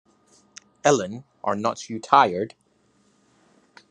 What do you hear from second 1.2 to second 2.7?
are not you tired?